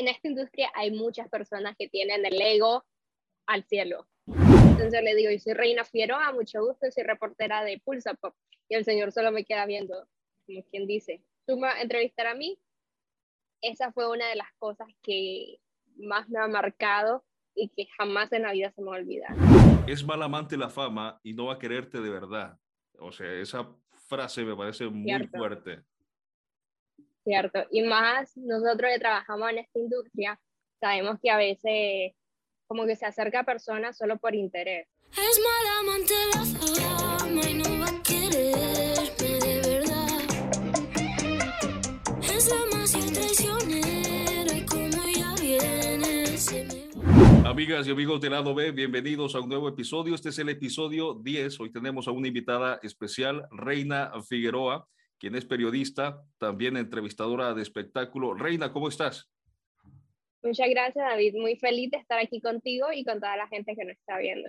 [0.00, 2.84] en esta industria hay muchas personas que tienen el ego
[3.46, 4.08] al cielo.
[4.26, 8.34] Entonces le digo, yo soy Reina Figueroa, mucho gusto, soy reportera de Pulsa Pop.
[8.68, 10.08] Y el señor solo me queda viendo,
[10.46, 12.58] como quien dice, ¿tú me vas a entrevistar a mí?
[13.60, 15.58] Esa fue una de las cosas que
[15.96, 17.22] más me ha marcado
[17.54, 19.36] y que jamás en la vida se me va a olvidar.
[19.86, 22.56] Es mal amante la fama y no va a quererte de verdad.
[22.98, 23.68] O sea, esa
[24.08, 25.82] frase me parece muy fuerte.
[27.24, 27.66] Cierto.
[27.70, 30.40] Y más nosotros que trabajamos en esta industria,
[30.80, 32.12] sabemos que a veces
[32.66, 34.88] como que se acerca a personas solo por interés.
[35.10, 40.06] Es mal amante la fama y no va a quererme de verdad.
[42.22, 46.80] Es demasiado traicionera y como ya viene se me
[47.44, 50.14] Amigas y amigos de lado B, bienvenidos a un nuevo episodio.
[50.14, 51.58] Este es el episodio 10.
[51.58, 54.88] Hoy tenemos a una invitada especial, Reina Figueroa,
[55.20, 58.34] quien es periodista, también entrevistadora de espectáculo.
[58.34, 59.30] Reina, ¿cómo estás?
[60.42, 61.34] Muchas gracias, David.
[61.36, 64.48] Muy feliz de estar aquí contigo y con toda la gente que nos está viendo.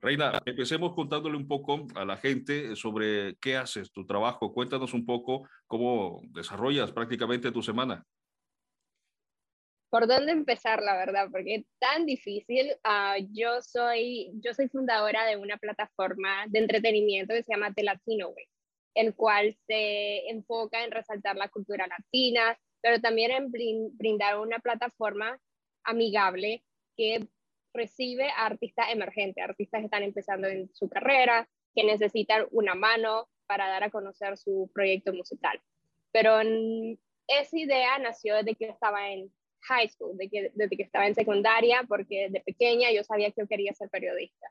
[0.00, 4.54] Reina, empecemos contándole un poco a la gente sobre qué haces, tu trabajo.
[4.54, 8.06] Cuéntanos un poco cómo desarrollas prácticamente tu semana.
[9.90, 11.28] ¿Por dónde empezar, la verdad?
[11.32, 12.72] Porque es tan difícil.
[12.84, 17.82] Ah, yo, soy, yo soy fundadora de una plataforma de entretenimiento que se llama The
[17.82, 18.46] Latino Way,
[18.94, 23.50] el cual se enfoca en resaltar la cultura latina, pero también en
[23.96, 25.38] brindar una plataforma
[25.84, 26.64] amigable
[26.96, 27.28] que
[27.72, 33.28] recibe a artistas emergentes, artistas que están empezando en su carrera, que necesitan una mano
[33.46, 35.60] para dar a conocer su proyecto musical.
[36.12, 36.40] Pero
[37.28, 41.14] esa idea nació desde que estaba en high school, desde que, desde que estaba en
[41.14, 44.48] secundaria, porque de pequeña yo sabía que yo quería ser periodista.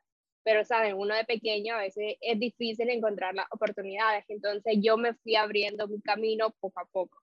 [0.49, 0.95] Pero, ¿saben?
[0.95, 5.87] Uno de pequeño a veces es difícil encontrar las oportunidades, entonces yo me fui abriendo
[5.87, 7.19] mi camino poco a poco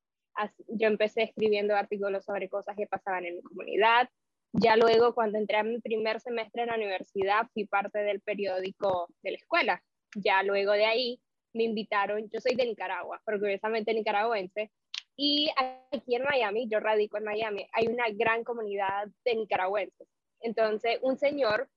[0.69, 4.09] yo empecé escribiendo artículos sobre cosas que pasaban en mi comunidad.
[4.53, 9.09] Ya luego, cuando entré a mi primer semestre en la universidad, fui parte del periódico
[9.23, 9.83] de la escuela.
[10.15, 11.21] Ya luego de ahí
[11.53, 14.71] me invitaron, yo soy de Nicaragua, orgullosamente nicaragüense,
[15.17, 15.51] y
[15.91, 20.07] aquí en Miami, yo radico en Miami, hay una gran comunidad de nicaragüenses.
[20.41, 21.71] Entonces, un señor,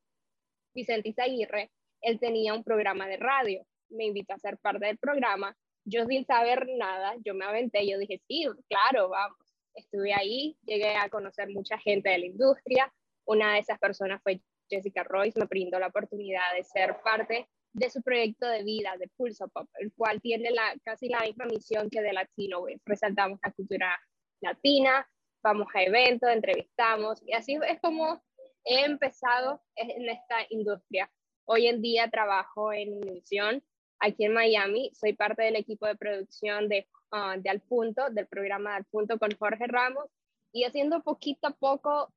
[0.74, 1.72] Vicente Izaguirre,
[2.02, 5.56] él tenía un programa de radio, me invitó a ser parte del programa
[5.90, 9.38] yo sin saber nada, yo me aventé, yo dije, sí, claro, vamos.
[9.74, 12.94] Estuve ahí, llegué a conocer mucha gente de la industria.
[13.26, 17.90] Una de esas personas fue Jessica Royce, me brindó la oportunidad de ser parte de
[17.90, 21.90] su proyecto de vida, de Pulso Pop, el cual tiene la, casi la misma misión
[21.90, 24.00] que de Latino Resaltamos la cultura
[24.42, 25.08] latina,
[25.44, 28.22] vamos a eventos, entrevistamos, y así es como
[28.66, 31.12] he empezado en esta industria.
[31.46, 33.64] Hoy en día trabajo en Univision,
[34.00, 34.92] aquí en Miami.
[34.94, 39.18] Soy parte del equipo de producción de, ah, de Al Punto, del programa Al Punto
[39.18, 40.06] con Jorge Ramos,
[40.52, 42.14] y haciendo poquito a poco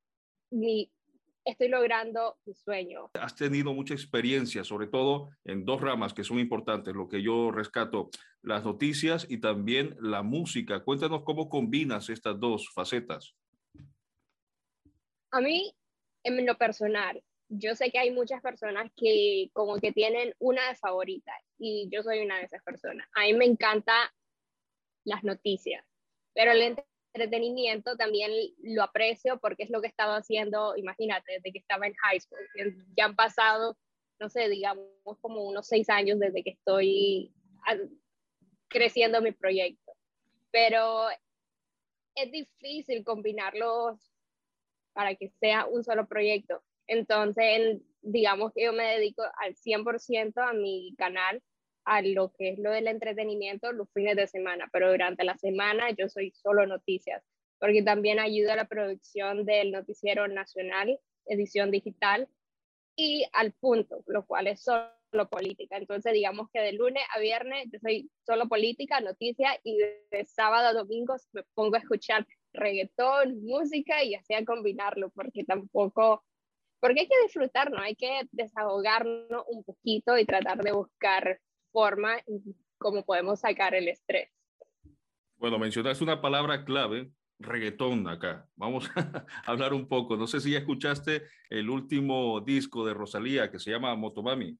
[0.50, 0.90] mi,
[1.44, 3.10] estoy logrando mi sueño.
[3.14, 7.50] Has tenido mucha experiencia, sobre todo en dos ramas que son importantes, lo que yo
[7.50, 8.10] rescato,
[8.42, 10.84] las noticias y también la música.
[10.84, 13.34] Cuéntanos cómo combinas estas dos facetas.
[15.30, 15.74] A mí,
[16.24, 20.74] en lo personal, yo sé que hay muchas personas que como que tienen una de
[20.76, 23.06] favoritas y yo soy una de esas personas.
[23.14, 23.92] A mí me encanta
[25.04, 25.84] las noticias,
[26.34, 26.76] pero el
[27.14, 28.30] entretenimiento también
[28.62, 32.20] lo aprecio porque es lo que he estado haciendo, imagínate, desde que estaba en high
[32.20, 32.38] school.
[32.96, 33.76] Ya han pasado,
[34.18, 34.86] no sé, digamos
[35.20, 37.34] como unos seis años desde que estoy
[38.68, 39.92] creciendo mi proyecto.
[40.50, 41.08] Pero
[42.14, 44.11] es difícil combinarlos
[44.92, 50.52] para que sea un solo proyecto entonces, digamos que yo me dedico al 100% a
[50.52, 51.42] mi canal,
[51.84, 55.90] a lo que es lo del entretenimiento los fines de semana, pero durante la semana
[55.90, 57.22] yo soy solo noticias,
[57.58, 62.28] porque también ayudo a la producción del noticiero nacional, edición digital,
[62.94, 65.78] y al punto, lo cual es solo política.
[65.78, 70.68] Entonces, digamos que de lunes a viernes yo soy solo política, noticias, y de sábado
[70.68, 76.24] a domingo me pongo a escuchar reggaetón, música y así a combinarlo, porque tampoco
[76.82, 77.78] porque hay que disfrutar, ¿no?
[77.78, 81.40] Hay que desahogarnos un poquito y tratar de buscar
[81.70, 82.16] forma
[82.76, 84.28] cómo podemos sacar el estrés.
[85.36, 88.48] Bueno, mencionaste una palabra clave, reggaetón acá.
[88.56, 90.16] Vamos a hablar un poco.
[90.16, 94.58] No sé si ya escuchaste el último disco de Rosalía que se llama Motomami.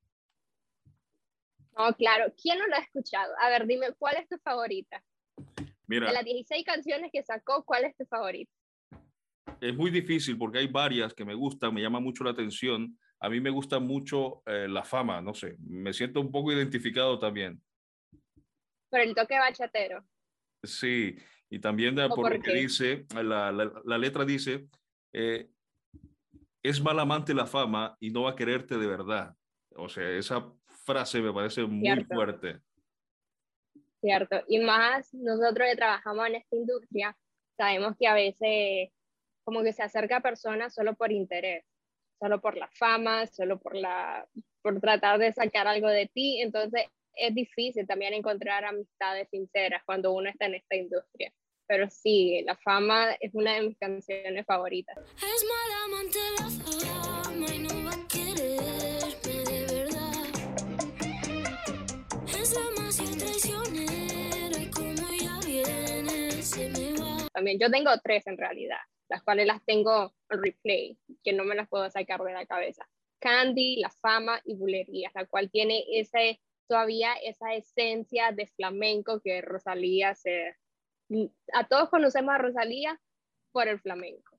[1.77, 2.33] No, claro.
[2.41, 3.33] ¿Quién no lo ha escuchado?
[3.41, 5.03] A ver, dime, ¿cuál es tu favorita?
[5.93, 6.07] Mira.
[6.09, 8.51] De las 16 canciones que sacó, ¿cuál es tu favorita?
[9.63, 12.99] es muy difícil porque hay varias que me gustan, me llama mucho la atención.
[13.21, 17.19] A mí me gusta mucho eh, la fama, no sé, me siento un poco identificado
[17.19, 17.63] también.
[18.91, 20.05] Por el toque bachatero.
[20.65, 21.17] Sí,
[21.49, 24.67] Y también por, lo que dice, la, la, letra dice,
[25.13, 25.49] eh,
[26.63, 29.35] es mal amante la fama y no va a quererte de verdad.
[29.77, 30.53] O sea, esa
[30.85, 32.61] frase me parece muy fuerte.
[34.03, 34.43] Cierto.
[34.49, 37.17] Y más nosotros que trabajamos en esta industria,
[37.57, 38.91] sabemos que a veces
[39.45, 41.65] como que se acerca a personas solo por interés,
[42.19, 44.27] solo por la fama, solo por, la,
[44.61, 46.41] por tratar de sacar algo de ti.
[46.41, 51.33] Entonces es difícil también encontrar amistades sinceras cuando uno está en esta industria.
[51.69, 54.99] Pero sí, La Fama es una de mis canciones favoritas.
[54.99, 55.45] Es
[67.33, 68.79] También yo tengo tres en realidad,
[69.09, 72.87] las cuales las tengo en replay, que no me las puedo sacar de la cabeza.
[73.21, 79.41] Candy, La Fama y Bulerías, la cual tiene ese, todavía esa esencia de flamenco que
[79.41, 80.57] Rosalía se
[81.53, 83.01] a todos conocemos a Rosalía
[83.53, 84.39] por el flamenco.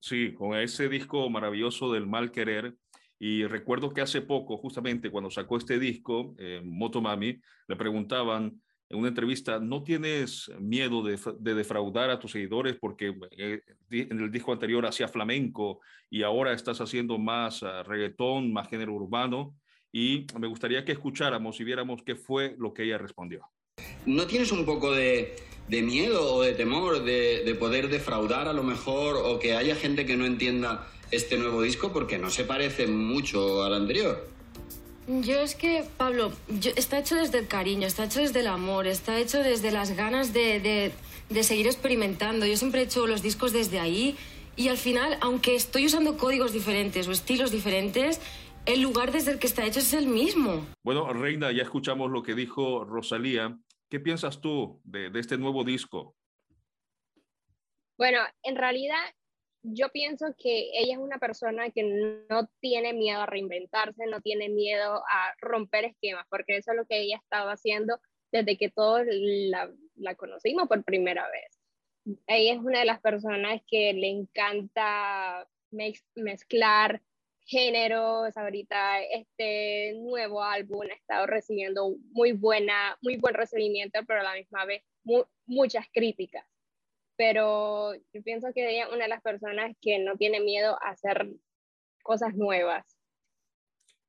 [0.00, 2.74] Sí, con ese disco maravilloso del mal querer.
[3.18, 8.60] Y recuerdo que hace poco, justamente cuando sacó este disco, eh, Motomami, le preguntaban
[8.90, 11.18] en una entrevista, ¿no tienes miedo de,
[11.54, 13.60] defraudar a tus seguidores porque eh,
[13.90, 18.94] en el disco anterior hacía flamenco y ahora estás haciendo más uh, reggaetón, más género
[18.94, 19.54] urbano?
[19.92, 23.46] Y me gustaría que escucháramos y viéramos qué fue lo que ella respondió.
[24.06, 25.36] ¿No tienes un poco de,
[25.68, 30.16] miedo o de temor de, poder defraudar a lo mejor o que haya gente que
[30.16, 34.28] no entienda este nuevo disco porque no se parece mucho al anterior.
[35.06, 36.32] Yo es que, Pablo,
[36.76, 40.34] está hecho desde el cariño, está hecho desde el amor, está hecho desde las ganas
[40.34, 40.92] de, de,
[41.30, 42.44] de seguir experimentando.
[42.44, 44.16] Yo siempre he hecho los discos desde ahí
[44.54, 48.20] y al final, aunque estoy usando códigos diferentes o estilos diferentes,
[48.66, 50.66] el lugar desde el que está hecho es el mismo.
[50.84, 53.58] Bueno, Reina, ya escuchamos lo que dijo Rosalía
[53.88, 56.14] ¿Qué piensas tú de, este nuevo disco?
[57.96, 59.02] Bueno, en realidad
[59.72, 64.48] yo pienso que ella es una persona que no tiene miedo a reinventarse, no tiene
[64.48, 67.98] miedo a romper esquemas, porque eso es lo que ella estaba haciendo
[68.32, 71.58] desde que todos la, la, conocimos por primera vez.
[72.26, 75.48] Ella es una de las personas que le encanta
[76.14, 77.02] mezclar
[77.48, 84.24] géneros, ahorita este nuevo álbum ha estado recibiendo muy, buena, muy buen recibimiento, pero a
[84.24, 84.82] la misma vez
[85.46, 86.46] muchas críticas.
[87.18, 90.90] Pero yo pienso que ella es una de las personas que no tiene miedo a
[90.90, 91.28] hacer
[92.02, 92.86] cosas nuevas.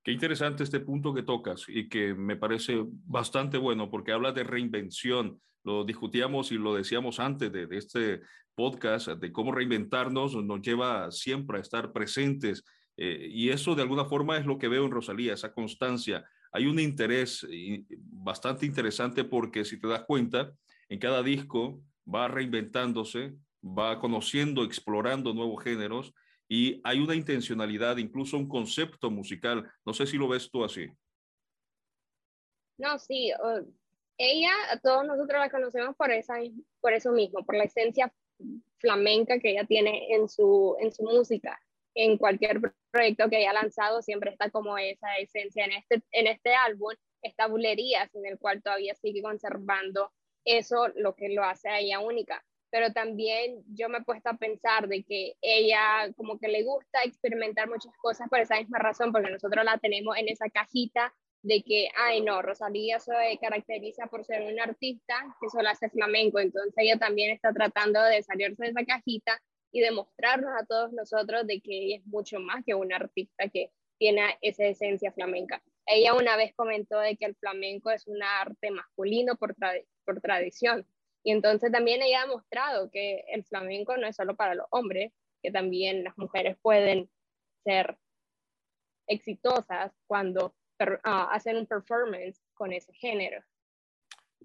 [0.04, 4.44] Qué interesante este punto que tocas y que me parece bastante bueno porque habla de
[4.44, 5.42] reinvención.
[5.64, 8.22] Lo discutíamos y lo decíamos antes de, este
[8.56, 12.64] podcast, de cómo reinventarnos nos lleva siempre a estar presentes
[12.96, 16.24] eh, y eso de alguna forma es lo que veo en Rosalía, esa constancia.
[16.52, 17.46] Hay un interés
[17.90, 20.52] bastante interesante porque si te das cuenta,
[20.90, 21.82] en cada disco
[22.14, 23.34] va reinventándose,
[23.64, 26.14] va conociendo, explorando nuevos géneros
[26.48, 29.70] y hay una intencionalidad, incluso un concepto musical.
[29.86, 30.88] No sé si lo ves tú así.
[32.78, 33.32] No, sí.
[34.18, 34.52] ella,
[34.82, 36.36] todos nosotros la conocemos por, esa,
[36.80, 38.12] por eso mismo, por la esencia
[38.78, 41.60] flamenca que ella tiene en su, en su música
[41.96, 42.62] en cualquier
[42.92, 45.66] proyecto que haya lanzado siempre está como esa esencia.
[45.66, 50.12] En este, en este álbum está Bulerías, en el cual todavía sigue conservando
[50.58, 52.44] eso, lo que lo hace ella única.
[52.72, 57.00] Pero también yo me he puesto a pensar de que ella como que le gusta
[57.04, 61.64] experimentar muchas cosas por esa misma razón, porque nosotros la tenemos en esa cajita de
[61.64, 66.74] que, ay no, Rosalía se caracteriza por ser una artista que solo hace flamenco, entonces
[66.78, 71.62] ella también está tratando de salirse de esa cajita y demostrarnos a todos nosotros de
[71.62, 75.62] que ella es mucho más que una artista que tiene esa esencia flamenca.
[75.90, 79.56] Ella una vez comentó de que el flamenco es un arte masculino por,
[80.06, 80.86] por tradición.
[81.24, 85.12] Y entonces también ella ha demostrado que el flamenco no es solo para los hombres,
[85.42, 87.10] que también las mujeres pueden
[87.64, 87.98] ser
[89.08, 90.56] exitosas cuando
[91.04, 93.42] ah, hacen un performance con ese género.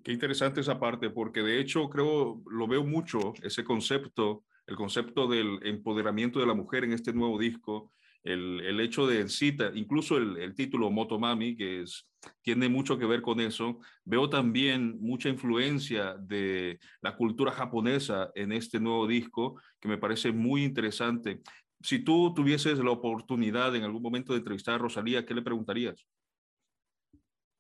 [0.03, 5.27] Qué interesante esa parte, porque de hecho creo, lo veo mucho, ese concepto el concepto
[5.27, 7.93] del empoderamiento de la mujer en este nuevo disco,
[8.25, 12.09] el, el hecho de cita, incluso el, el, título Motomami, que es,
[12.41, 13.79] tiene mucho que ver con eso.
[14.05, 20.33] Veo también mucha influencia de la cultura japonesa en este nuevo disco, que me parece
[20.33, 21.41] muy interesante.
[21.83, 26.07] Si tú tuvieses la oportunidad en algún momento de entrevistar a Rosalía, ¿qué le preguntarías?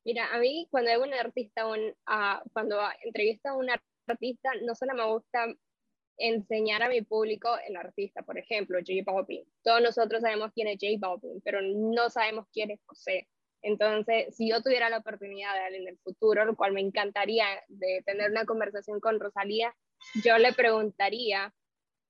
[0.03, 3.69] Mira, a mí cuando hay un artista, un, uh, cuando entrevisto a un
[4.07, 5.47] artista, no solo me gusta
[6.17, 9.45] enseñar a mi público el artista, por ejemplo, J Balvin.
[9.63, 13.29] Todos nosotros sabemos quién es J Balvin, pero no sabemos quién es José.
[13.63, 18.03] Entonces, si yo tuviera la oportunidad de en el futuro, lo cual me encantaría de
[18.05, 19.75] tener una conversación con Rosalía,
[20.23, 21.55] yo le preguntaría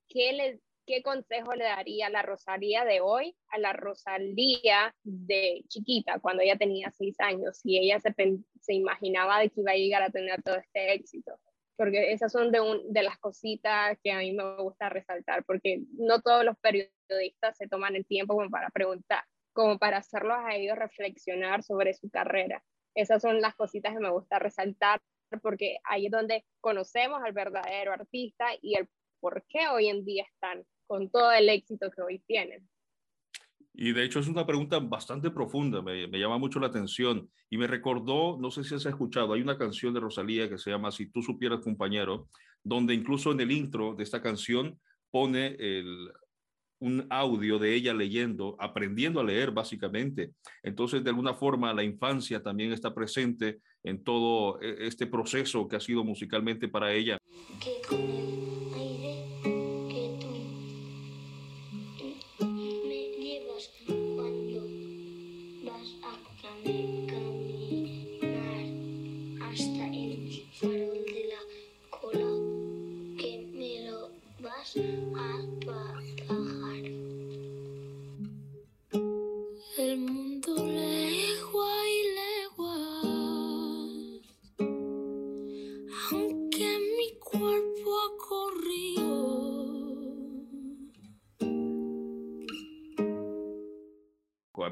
[0.09, 6.19] qué, le, qué consejo le daría la Rosalía de hoy a la Rosalía de chiquita,
[6.19, 8.13] cuando ella tenía seis años y ella se,
[8.61, 11.39] se imaginaba de que iba a llegar a tener todo este éxito.
[11.77, 15.83] Porque esas son de, un, de las cositas que a mí me gusta resaltar, porque
[15.99, 20.55] no todos los periodistas se toman el tiempo como para preguntar, como para hacerlos a
[20.55, 22.63] ellos reflexionar sobre su carrera.
[22.95, 25.01] Esas son las cositas que me gusta resaltar
[25.43, 28.89] porque ahí es donde conocemos al verdadero artista y el
[29.21, 32.69] por qué hoy en día están con todo el éxito que hoy tienen.
[33.75, 37.59] Y de hecho es una pregunta bastante profunda, me, me, llama mucho la atención y
[37.59, 40.93] me recordó, no sé si has escuchado, hay una canción de Rosalía que se llama
[40.93, 42.29] Si tú supieras compañero,
[42.63, 44.79] donde incluso en el intro de esta canción
[45.11, 46.09] pone el,
[46.85, 50.33] un audio de ella leyendo, aprendiendo a leer básicamente.
[50.63, 55.77] Entonces, de alguna forma, la infancia también está presente en todo e, este proceso que
[55.77, 57.19] ha sido musicalmente para ella.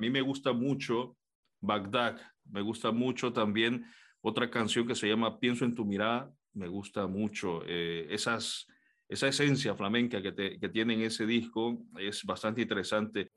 [0.03, 1.17] Mí me gusta mucho
[1.61, 3.87] Bagdad, me gusta mucho también
[4.21, 7.63] otra canción que se llama Pienso en tu mirada, me gusta mucho.
[7.69, 8.67] Eh, esas,
[9.09, 13.31] esa esencia flamenca que, te, que tiene en ese disco es bastante interesante.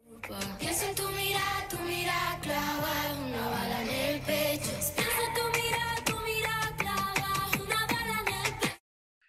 [0.59, 4.71] Pienso en tu mirada, tu mirada clava una bala en el pecho.
[4.95, 8.75] Pienso en tu mirada, tu mirada clava una bala en el pecho.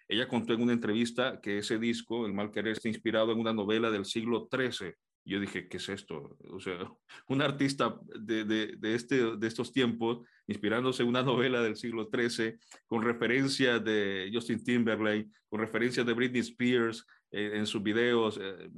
[0.07, 3.53] Ella contó en una entrevista que ese disco, El mal querer, está inspirado en una
[3.53, 4.95] novela del siglo XIII
[5.27, 6.37] yo dije, ¿qué es esto?
[6.51, 6.79] O sea,
[7.27, 13.01] un artista de, de, este, de estos tiempos, inspirándose una novela del siglo XIII, con
[13.01, 18.39] referencias de Justin Timberlake, con referencias de Britney Spears eh, en sus videos.
[18.41, 18.69] Eh,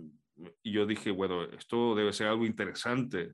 [0.63, 3.33] y yo dije, bueno, esto debe ser algo interesante.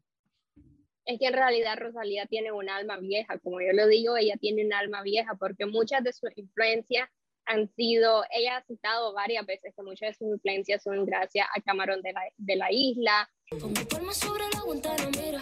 [1.06, 4.66] Es que en realidad Rosalía tiene un alma vieja, como yo lo digo, ella tiene
[4.66, 7.08] un alma vieja, porque muchas de sus influencias
[7.46, 11.62] han sido, ella ha citado varias veces que muchas de sus influencias son gracias a
[11.62, 13.30] Camarón de la, de la isla.
[14.14, 15.42] sobre la guantanamera,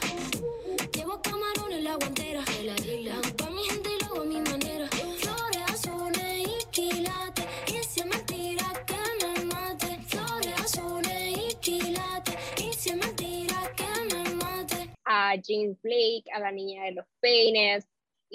[0.94, 4.42] llevo camarón en la guantera de la isla, pa' mi gente y luego a mi
[4.42, 11.56] manera, flores azules y quilates, y si es mentira que me mate, flores azules y
[11.62, 14.90] quilates, y si es mentira que me mate.
[15.06, 17.86] A Jean Blake, a la niña de los peines,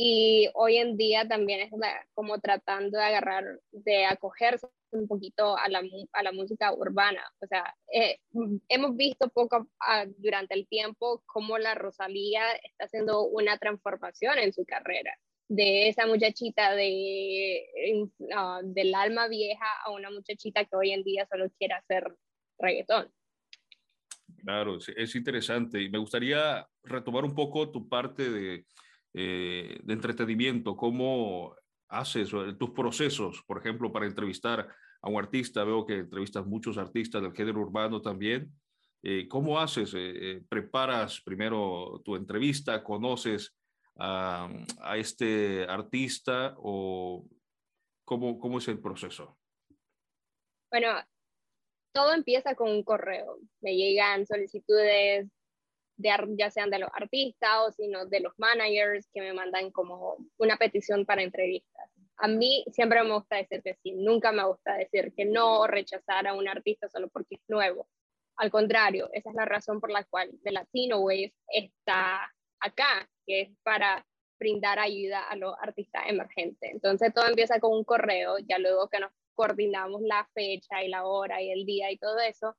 [0.01, 1.73] y hoy en día también es
[2.15, 7.21] como tratando de agarrar, de acogerse un poquito a la, a la música urbana.
[7.41, 8.21] O sea, eh,
[8.69, 9.67] hemos visto poco
[10.19, 15.19] durante el tiempo cómo la Rosalía está haciendo una transformación en su carrera.
[15.49, 17.65] De esa muchachita de,
[18.21, 22.15] uh, del alma vieja a una muchachita que hoy en día solo quiere hacer
[22.57, 23.13] reggaetón.
[24.45, 25.83] Claro, es interesante.
[25.83, 28.65] Y me gustaría retomar un poco tu parte de,
[29.21, 31.57] eh, de entretenimiento, cómo
[31.89, 34.69] haces tus procesos, por ejemplo, para entrevistar
[35.03, 38.53] a un artista, veo que entrevistas muchos artistas del género urbano también.
[39.03, 39.93] Eh, ¿Cómo haces?
[39.97, 42.85] Eh, ¿Preparas primero tu entrevista?
[42.85, 43.57] ¿Conoces
[43.97, 44.49] a,
[44.83, 47.27] a este artista o
[48.05, 49.37] cómo, cómo es el proceso?
[50.71, 50.95] Bueno,
[51.93, 53.39] todo empieza con un correo.
[53.63, 55.29] Me llegan solicitudes
[55.99, 60.57] ya sean de los artistas o sino de los managers que me mandan como una
[60.57, 61.91] petición para entrevistas.
[62.17, 65.67] A mí siempre me gusta decir que sí, nunca me gusta decir que no o
[65.67, 67.89] rechazar a un artista solo porque es nuevo.
[68.37, 73.43] Al contrario, esa es la razón por la cual The Latino Wave está acá, que
[73.43, 74.05] es para
[74.39, 76.71] brindar ayuda a los artistas emergentes.
[76.71, 81.07] Entonces todo empieza con un correo, ya luego que nos coordinamos la fecha y la
[81.07, 82.57] hora y el día y todo eso,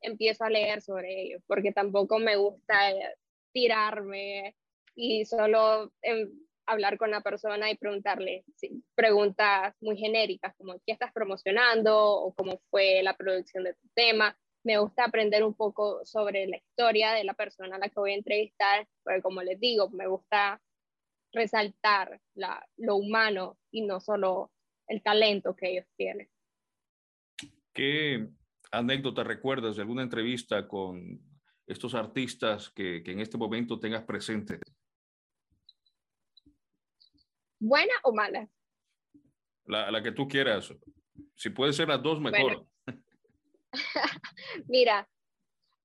[0.00, 3.16] empiezo a leer sobre ellos, porque tampoco me gusta eh,
[3.52, 4.56] tirarme
[4.94, 6.30] y solo em,
[6.66, 8.44] hablar con la persona y preguntarle
[8.94, 14.36] preguntas muy genéricas como qué estás promocionando o cómo fue la producción de tu tema.
[14.62, 18.12] Me gusta aprender un poco sobre la historia de la persona a la que voy
[18.12, 20.60] a entrevistar, porque como les digo, me gusta
[21.32, 24.50] resaltar la, lo humano y no solo
[24.86, 26.28] el talento que ellos tienen.
[27.72, 28.28] ¿Qué,
[28.70, 31.20] anécdota recuerdas de alguna entrevista con
[31.66, 34.60] estos artistas que, que en este momento tengas presente?
[37.58, 38.48] ¿Buena o mala?
[39.66, 40.72] La, la, que tú quieras.
[41.34, 42.66] Si puede ser las dos, mejor.
[44.66, 45.08] Mira,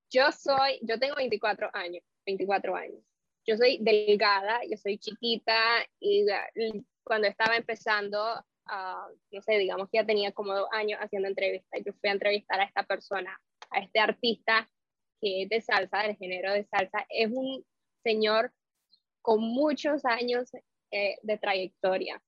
[0.10, 3.02] yo soy, yo tengo 24 años, 24 años.
[3.46, 6.26] Yo soy delgada, yo soy chiquita y
[7.04, 11.82] cuando estaba empezando, uh, no sé, digamos que ya tenía como dos años haciendo entrevistas,
[11.86, 13.40] yo fui a entrevistar a esta persona,
[13.72, 14.70] a este artista
[15.22, 17.06] que es de salsa, del género de salsa.
[17.10, 17.66] Es un
[18.04, 18.52] señor
[19.22, 20.52] con muchos años
[20.92, 22.22] eh, de trayectoria,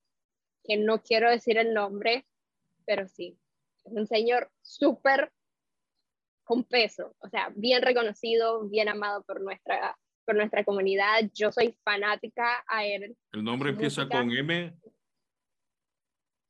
[0.63, 2.25] que no quiero decir el nombre,
[2.85, 3.37] pero sí,
[3.85, 5.31] es un señor súper
[6.43, 11.29] con peso, o sea, bien reconocido, bien amado por nuestra, por nuestra comunidad.
[11.33, 13.17] Yo soy fanática a él.
[13.33, 14.73] ¿El nombre empieza con M?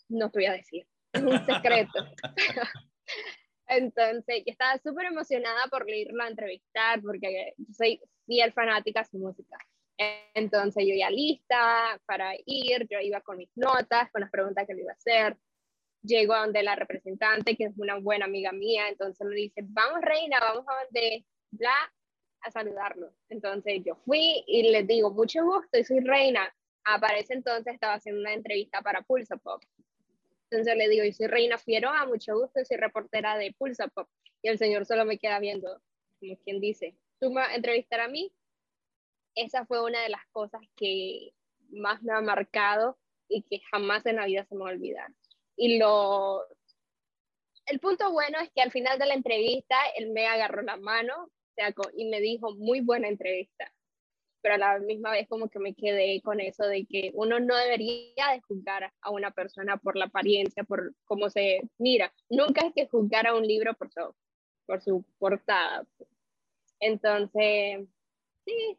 [0.10, 2.06] No te voy a decir, es un secreto.
[3.68, 9.18] Entonces, yo estaba súper emocionada por irlo a entrevistar porque soy fiel fanática de su
[9.18, 9.58] música.
[10.34, 14.76] Entonces yo ya lista para ir, yo iba con mis notas, con las preguntas que
[14.76, 15.38] le iba a hacer.
[16.04, 20.02] Llego a donde la representante, que es una buena amiga mía, entonces me dice, vamos
[20.02, 21.92] reina, vamos a donde bla,
[22.42, 23.12] a saludarlo.
[23.30, 26.54] Entonces yo fui y le digo, mucho gusto, soy reina.
[26.84, 29.62] Aparece entonces, estaba haciendo una entrevista para Pulsa Pop.
[30.50, 34.08] Entonces le digo, yo soy Reina Fieroa, mucho gusto, soy reportera de Pulsa Pop.
[34.42, 35.82] Y el señor solo me queda viendo,
[36.20, 38.32] como quien dice, tú me vas a entrevistar a mí,
[39.36, 41.34] esa fue una de las cosas que
[41.70, 45.12] más me ha marcado y que jamás en la vida se me va a olvidar.
[45.56, 46.44] Y lo,
[47.66, 51.30] el punto bueno es que al final de la entrevista él me agarró la mano
[51.96, 53.74] y me dijo, muy buena entrevista.
[54.48, 57.54] Pero a la misma vez como que me quedé con eso de que uno no
[57.58, 62.14] debería de juzgar a una persona por la apariencia, por cómo se mira.
[62.30, 64.16] Nunca es que juzgar a un libro por su,
[64.66, 65.86] por su portada.
[66.80, 67.90] Entonces,
[68.48, 68.78] Sí,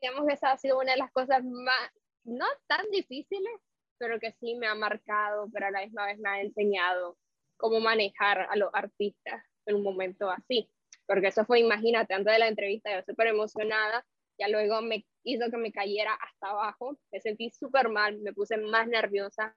[0.00, 1.90] digamos que esa ha sido una de las cosas más,
[2.22, 3.52] no tan difíciles,
[3.98, 7.18] pero que sí me ha marcado, pero a la misma vez me ha enseñado
[7.56, 10.70] cómo manejar a los artistas en un momento así.
[11.06, 14.06] Porque eso fue, imagínate, antes de la entrevista yo súper emocionada,
[14.40, 18.56] ya luego me hizo que me cayera hasta abajo, me sentí súper mal, me puse
[18.56, 19.54] más nerviosa,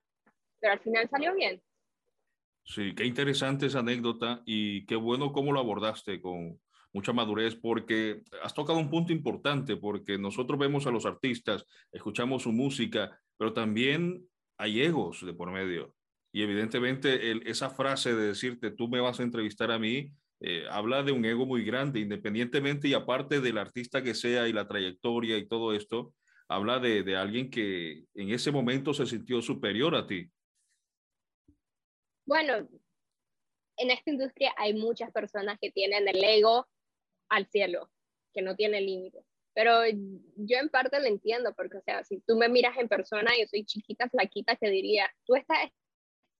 [0.60, 1.62] pero al final salió bien.
[2.66, 6.60] Sí, qué interesante esa anécdota y qué bueno cómo lo abordaste con,
[6.94, 12.44] mucha madurez, porque has tocado un punto importante, porque nosotros vemos a los artistas, escuchamos
[12.44, 15.96] su música, pero también hay egos de por medio.
[16.32, 20.12] Y evidentemente esa frase de decirte, tú me vas a entrevistar a mí,
[20.46, 24.52] eh, habla de un ego muy grande, independientemente y aparte del artista que sea y
[24.52, 26.14] la trayectoria y todo esto,
[26.50, 30.30] habla de, de alguien que en ese momento se sintió superior a ti.
[32.26, 32.68] Bueno,
[33.78, 36.68] en esta industria hay muchas personas que tienen el ego
[37.30, 37.90] al cielo,
[38.34, 39.24] que no tiene límite.
[39.54, 39.86] Pero
[40.36, 43.48] yo en parte lo entiendo, porque, o sea, si tú me miras en persona, yo
[43.48, 45.70] soy chiquita, flaquita, te diría, tú estás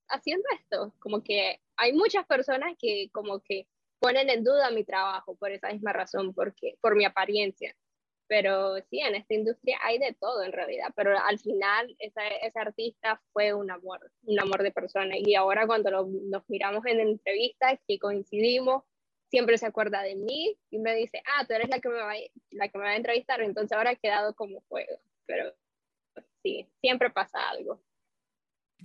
[0.10, 0.94] haciendo esto.
[1.00, 3.68] Como que hay muchas personas que como que
[4.04, 7.74] ponen en duda mi trabajo por esa misma razón, porque, por mi apariencia.
[8.28, 13.22] Pero sí, en esta industria hay de todo en realidad, pero al final ese artista
[13.32, 15.16] fue un amor, un amor de persona.
[15.18, 18.84] Y ahora cuando nos miramos en entrevistas, que coincidimos,
[19.30, 22.14] siempre se acuerda de mí y me dice, ah, tú eres la que me va,
[22.52, 25.00] la que me va a entrevistar, entonces ahora ha quedado como juego.
[25.26, 25.54] Pero
[26.42, 27.82] sí, siempre pasa algo.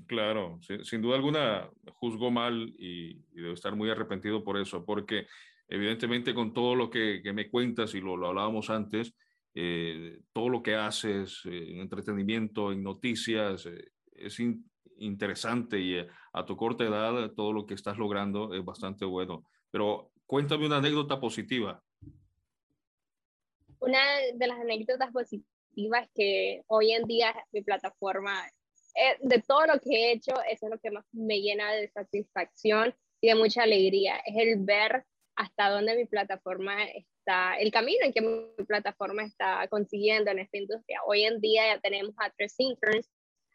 [0.06, 5.26] Claro, sin, duda alguna juzgo mal y, debo estar muy arrepentido por eso, porque
[5.68, 9.14] evidentemente con todo lo que, que me cuentas y lo, lo hablábamos antes,
[9.54, 14.38] eh, todo lo que haces eh, en entretenimiento, en noticias, eh, es
[14.98, 15.98] interesante y
[16.32, 19.44] a tu corta edad todo lo que estás logrando es bastante bueno.
[19.70, 21.82] Pero Cuéntame una anécdota positiva.
[23.80, 23.98] Una
[24.34, 28.46] de las anécdotas positivas que hoy en día mi plataforma,
[28.98, 31.88] eh, de todo lo que he hecho, eso es lo que más me llena de
[31.88, 35.04] satisfacción y de mucha alegría, es el ver
[35.37, 40.58] hasta dónde mi plataforma está, el camino en que mi plataforma está consiguiendo en esta
[40.58, 41.00] industria.
[41.06, 43.08] Hoy en día ya tenemos a tres interns,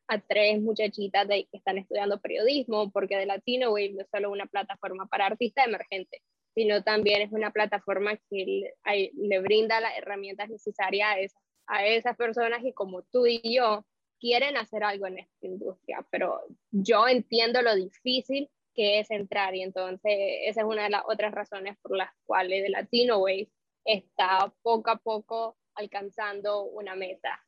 [0.07, 4.31] a tres muchachitas de, que están estudiando periodismo, porque de Latino Wave no es solo
[4.31, 6.21] una plataforma para artistas emergentes,
[6.55, 11.33] sino también es una plataforma que le, brinda las herramientas necesarias
[11.67, 13.85] a, esas personas y como tú y yo
[14.23, 16.39] quieren hacer algo en esta industria, pero
[16.71, 20.13] yo entiendo lo difícil que es entrar y entonces
[20.45, 23.49] esa es una de las otras razones por las cuales The Latino Wave
[23.83, 27.45] está poco a poco alcanzando una meta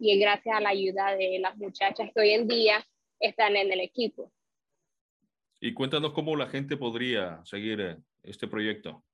[0.00, 2.84] y es gracias a la ayuda de las muchachas que hoy en día
[3.20, 4.32] están en el equipo.
[5.60, 9.04] Y cuéntanos cómo la gente podría seguir eh, este proyecto?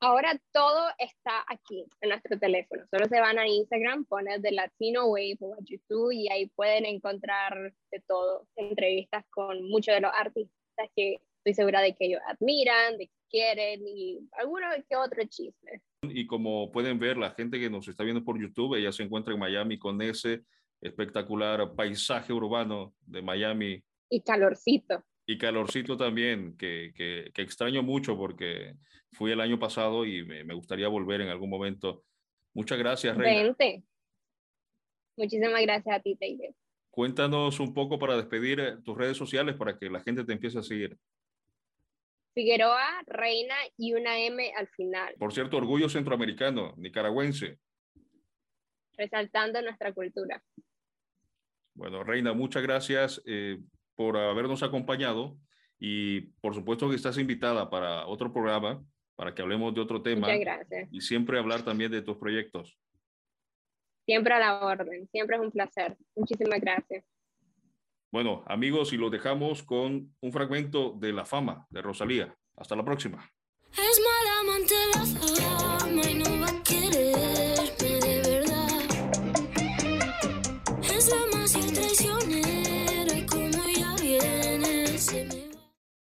[0.00, 2.84] Ahora todo está aquí en nuestro teléfono.
[2.88, 6.86] Solo se van a Instagram, ponen de Latino Wave o a YouTube y ahí pueden
[6.86, 8.46] encontrar de todo.
[8.54, 13.14] Entrevistas con muchos de los artistas que estoy segura de que ellos admiran, de que
[13.28, 15.82] quieren y alguno que otro chisme.
[16.02, 19.34] Y como pueden ver, la gente que nos está viendo por YouTube, ella se encuentra
[19.34, 20.44] en Miami con ese
[20.80, 23.82] espectacular paisaje urbano de Miami.
[24.08, 25.02] Y calorcito.
[25.30, 28.76] Y calorcito también, que, que, extraño mucho porque
[29.12, 32.02] fui el año pasado y me, gustaría volver en algún momento.
[32.54, 33.54] Muchas gracias, Reina.
[35.18, 36.54] Muchísimas gracias a ti, Taylor.
[36.90, 40.60] Cuéntanos un poco para despedir eh, tus redes sociales para que la gente te empiece
[40.60, 40.96] a seguir.
[42.32, 45.14] Figueroa, Reina y una M al final.
[45.18, 47.58] Por cierto, orgullo centroamericano, nicaragüense.
[48.96, 50.42] Resaltando nuestra cultura.
[51.74, 53.58] Bueno, Reina, muchas gracias eh,
[53.98, 55.36] por habernos acompañado
[55.80, 58.80] y por supuesto que estás invitada para otro programa,
[59.16, 60.28] para que hablemos de otro tema.
[60.28, 60.88] Muchas gracias.
[60.92, 62.78] Y siempre hablar también de tus proyectos.
[64.06, 65.96] Siempre a la orden, siempre es un placer.
[66.14, 67.04] Muchísimas gracias.
[68.12, 72.32] Bueno, amigos, y lo dejamos con un fragmento de La Fama de Rosalía.
[72.54, 73.28] Hasta la próxima.